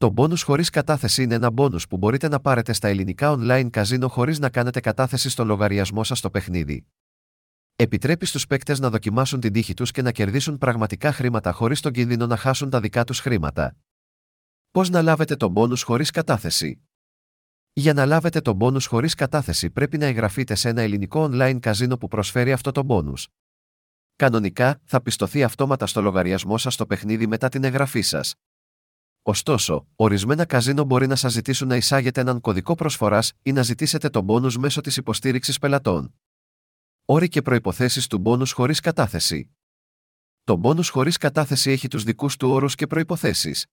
Το 0.00 0.14
bonus 0.16 0.38
χωρίς 0.44 0.70
κατάθεση 0.70 1.22
είναι 1.22 1.34
ένα 1.34 1.50
bonus 1.56 1.88
που 1.88 1.96
μπορείτε 1.96 2.28
να 2.28 2.40
πάρετε 2.40 2.72
στα 2.72 2.88
ελληνικά 2.88 3.34
online 3.38 3.68
καζίνο 3.70 4.08
χωρίς 4.08 4.38
να 4.38 4.50
κάνετε 4.50 4.80
κατάθεση 4.80 5.28
στο 5.30 5.44
λογαριασμό 5.44 6.04
σας 6.04 6.18
στο 6.18 6.30
παιχνίδι. 6.30 6.86
Επιτρέπει 7.76 8.26
στους 8.26 8.46
παίκτες 8.46 8.80
να 8.80 8.90
δοκιμάσουν 8.90 9.40
την 9.40 9.52
τύχη 9.52 9.74
τους 9.74 9.90
και 9.90 10.02
να 10.02 10.12
κερδίσουν 10.12 10.58
πραγματικά 10.58 11.12
χρήματα 11.12 11.52
χωρίς 11.52 11.80
τον 11.80 11.92
κίνδυνο 11.92 12.26
να 12.26 12.36
χάσουν 12.36 12.70
τα 12.70 12.80
δικά 12.80 13.04
τους 13.04 13.20
χρήματα. 13.20 13.76
Πώς 14.70 14.90
να 14.90 15.02
λάβετε 15.02 15.36
το 15.36 15.52
bonus 15.56 15.78
χωρίς 15.78 16.10
κατάθεση; 16.10 16.80
Για 17.72 17.92
να 17.92 18.06
λάβετε 18.06 18.40
το 18.40 18.56
bonus 18.60 18.86
χωρίς 18.86 19.14
κατάθεση 19.14 19.70
πρέπει 19.70 19.98
να 19.98 20.06
εγγραφείτε 20.06 20.54
σε 20.54 20.68
ένα 20.68 20.82
ελληνικό 20.82 21.28
online 21.32 21.58
καζίνο 21.60 21.96
που 21.96 22.08
προσφέρει 22.08 22.52
αυτό 22.52 22.72
το 22.72 22.86
bonus. 22.88 23.24
Κανονικά, 24.16 24.80
θα 24.84 25.02
πιστωθεί 25.02 25.42
αυτόματα 25.42 25.86
στο 25.86 26.00
λογαριασμό 26.00 26.58
σας 26.58 26.76
το 26.76 26.86
παιχνίδι 26.86 27.26
μετά 27.26 27.48
την 27.48 27.64
εγγραφή 27.64 28.00
σας. 28.00 28.34
Ωστόσο, 29.22 29.86
ορισμένα 29.96 30.44
καζίνο 30.44 30.84
μπορεί 30.84 31.06
να 31.06 31.16
σας 31.16 31.32
ζητήσουν 31.32 31.68
να 31.68 31.76
εισάγετε 31.76 32.20
έναν 32.20 32.40
κωδικό 32.40 32.74
προσφοράς 32.74 33.32
ή 33.42 33.52
να 33.52 33.62
ζητήσετε 33.62 34.08
το 34.08 34.24
bonus 34.28 34.52
μέσω 34.52 34.80
της 34.80 34.96
υποστήριξης 34.96 35.58
πελατών. 35.58 36.14
Όροι 37.04 37.28
και 37.28 37.42
προποθέσει 37.42 38.08
του 38.08 38.22
bonus 38.24 38.48
χωρίς 38.52 38.80
κατάθεση. 38.80 39.50
Το 40.44 40.60
bonus 40.64 40.84
χωρίς 40.90 41.16
κατάθεση 41.16 41.70
έχει 41.70 41.88
τους 41.88 42.04
δικούς 42.04 42.36
του 42.36 42.48
όρους 42.50 42.74
και 42.74 42.86
προποθέσει. 42.86 43.68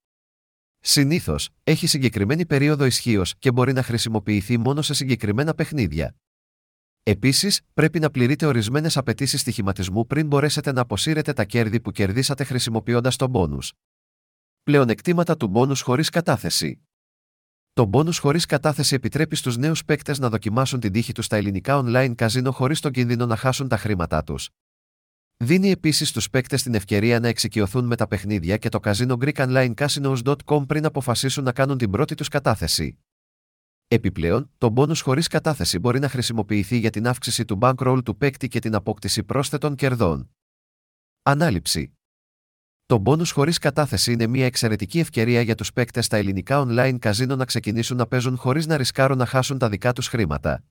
Συνήθως, 0.80 1.50
έχει 1.64 1.88
συγκεκριμένη 1.88 2.46
περίοδο 2.46 2.86
ισχύως 2.86 3.36
και 3.40 3.52
μπορεί 3.52 3.74
να 3.74 3.84
χρησιμοποιηθεί 3.84 4.58
μόνο 4.58 4.82
σε 4.82 4.94
συγκεκριμένα 4.94 5.54
παιχνίδια. 5.54 6.16
Επίσης, 7.04 7.62
πρέπει 7.74 8.00
να 8.00 8.10
πληρείτε 8.10 8.46
ορισμένες 8.46 8.98
απαιτήσεις 8.98 9.42
στοιχηματισμού 9.42 10.06
πριν 10.08 10.28
μπορέσετε 10.28 10.72
να 10.72 10.82
αποσύρετε 10.82 11.34
τα 11.34 11.46
κέρδη 11.46 11.80
που 11.80 11.92
κερδίσατε 11.92 12.44
χρησιμοποιώντας 12.44 13.16
τον 13.16 13.32
bonus. 13.34 13.70
Πλεονεκτήματα 14.68 15.38
του 15.38 15.52
bonus 15.56 15.78
χωρίς 15.84 16.10
κατάθεση. 16.10 16.82
Το 17.74 17.90
bonus 17.94 18.14
χωρίς 18.14 18.46
κατάθεση 18.46 18.96
επιτρέπει 18.96 19.36
στους 19.36 19.58
νέους 19.58 19.86
παίκτες 19.86 20.20
να 20.20 20.30
δοκιμάσουν 20.30 20.80
την 20.80 20.92
τύχη 20.92 21.12
τους 21.12 21.26
στα 21.26 21.36
ελληνικά 21.36 21.82
online 21.84 22.14
καζίνο 22.16 22.52
χωρίς 22.52 22.80
τον 22.80 22.92
κίνδυνο 22.92 23.26
να 23.26 23.36
χάσουν 23.36 23.68
τα 23.68 23.78
χρήματά 23.78 24.24
τους. 24.24 24.50
Δίνει 25.38 25.70
επίσης 25.72 26.10
στους 26.10 26.30
παίκτες 26.30 26.64
την 26.64 26.74
ευκαιρία 26.74 27.20
να 27.20 27.28
εξοικειωθούν 27.28 27.86
με 27.86 27.96
τα 27.96 28.08
παιχνίδια 28.08 28.58
και 28.58 28.70
το 28.70 28.80
καζίνο 28.80 29.18
GreekOnlineCasinos.com 29.22 30.68
πριν 30.68 30.86
αποφασίσουν 30.86 31.44
να 31.44 31.52
κάνουν 31.52 31.78
την 31.78 31.90
πρώτη 31.90 32.16
τους 32.16 32.28
κατάθεση. 32.28 32.98
Επιπλέον, 33.88 34.52
το 34.58 34.74
bonus 34.76 34.98
χωρίς 35.02 35.28
κατάθεση 35.28 35.80
μπορεί 35.80 36.00
να 36.00 36.10
χρησιμοποιηθεί 36.10 36.78
για 36.78 36.90
την 36.90 37.08
αύξηση 37.08 37.46
του 37.46 37.58
bankroll 37.62 38.00
του 38.06 38.18
παίκτη 38.18 38.48
και 38.48 38.60
την 38.60 38.76
απόκτηση 38.76 39.24
πρόσθετων 39.24 39.76
κερδών. 39.76 40.30
Ανάληψη. 41.22 41.97
Το 42.88 43.02
bonus 43.06 43.28
χωρίς 43.32 43.58
κατάθεση 43.58 44.12
είναι 44.12 44.28
μια 44.28 44.46
εξαιρετική 44.46 45.00
ευκαιρία 45.00 45.42
για 45.42 45.56
τους 45.56 45.74
παίκτες 45.74 46.06
στα 46.06 46.18
ελληνικά 46.18 46.66
online 46.68 46.98
καζίνο 47.00 47.36
να 47.36 47.46
ξεκινήσουν 47.46 47.98
να 47.98 48.08
παίζουν 48.08 48.38
χωρίς 48.38 48.66
να 48.68 48.78
ρισκάρουν 48.78 49.18
να 49.18 49.26
χάσουν 49.26 49.58
τα 49.58 49.70
δικά 49.70 49.94
τους 49.94 50.08
χρήματα. 50.08 50.64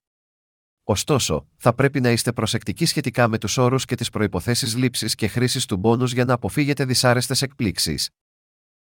Ωστόσο, 0.85 1.47
θα 1.57 1.75
πρέπει 1.75 2.01
να 2.01 2.11
είστε 2.11 2.33
προσεκτικοί 2.33 2.85
σχετικά 2.87 3.29
με 3.29 3.39
τους 3.39 3.57
όρους 3.59 3.85
και 3.85 3.95
τις 3.95 4.11
προποθέσει 4.11 4.77
λήψης 4.77 5.15
και 5.15 5.29
χρήσης 5.29 5.67
του 5.67 5.81
bonus 5.85 6.07
για 6.07 6.25
να 6.25 6.33
αποφύγετε 6.33 6.85
δυσάρεστες 6.85 7.43
εκπλήξεις. 7.43 8.11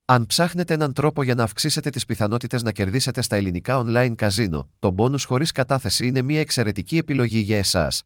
Αν 0.05 0.27
ψάχνετε 0.27 0.75
έναν 0.75 0.93
τρόπο 0.93 1.23
για 1.23 1.35
να 1.35 1.43
αυξήσετε 1.43 1.91
τις 1.91 2.05
πιθανότητες 2.05 2.63
να 2.63 2.73
κερδίσετε 2.73 3.23
στα 3.23 3.37
ελληνικά 3.37 3.83
online 3.85 4.15
καζίνο, 4.17 4.71
το 4.79 4.95
bonus 4.99 5.21
χωρίς 5.27 5.53
κατάθεση 5.53 6.07
είναι 6.07 6.23
μια 6.23 6.41
εξαιρετική 6.41 6.97
επιλογή 6.97 7.39
για 7.39 7.59
εσάς. 7.59 8.03